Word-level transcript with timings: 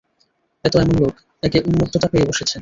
এতো 0.65 0.77
এমন 0.79 0.95
লোক, 0.99 1.13
একে 1.43 1.59
উন্মত্ততা 1.69 2.07
পেয়ে 2.11 2.27
বসেছে। 2.29 2.57